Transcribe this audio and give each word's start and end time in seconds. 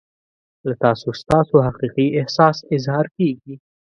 له 0.67 0.73
تاسو 0.83 1.07
ستاسو 1.21 1.55
حقیقي 1.67 2.07
احساس 2.19 2.57
اظهار 2.75 3.05
کیږي. 3.17 3.55